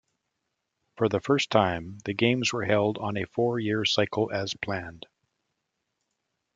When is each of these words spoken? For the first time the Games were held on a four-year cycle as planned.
For 0.97 1.09
the 1.09 1.19
first 1.19 1.51
time 1.51 1.99
the 2.05 2.15
Games 2.15 2.51
were 2.51 2.65
held 2.65 2.97
on 2.97 3.17
a 3.17 3.25
four-year 3.27 3.85
cycle 3.85 4.31
as 4.33 4.55
planned. 4.59 5.05